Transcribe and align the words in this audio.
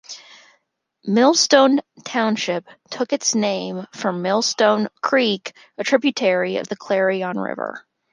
Millstone 1.05 1.79
Township 2.03 2.65
took 2.89 3.13
its 3.13 3.35
name 3.35 3.85
from 3.93 4.23
Millstone 4.23 4.87
Creek, 5.01 5.53
a 5.77 5.83
tributary 5.83 6.57
of 6.57 6.67
the 6.67 6.75
Clarion 6.75 7.37
River. 7.37 7.85